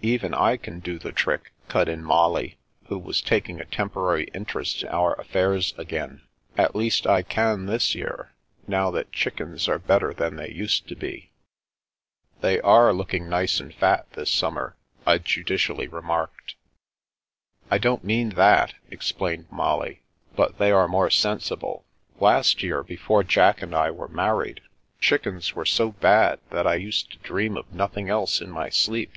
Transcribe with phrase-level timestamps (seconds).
[0.00, 4.84] Even I can do the trick," cut in Molly, who was taking a temporary interest
[4.84, 6.22] in our affairs again.
[6.56, 8.30] ''At least, I can this year,
[8.68, 11.32] now that chickens are better than they used to be.""
[12.42, 14.74] They are looking nice and fat this simuner"
[15.14, 16.54] I judicially remarked
[17.68, 20.02] The World without the Boy 335" I don't mean that," explained Molly."
[20.36, 21.84] But they are more sensible.
[22.20, 24.60] Last year, before Jack and I were married,
[25.00, 29.16] chickens were so bad that I used to dream of nothing else in my sleep.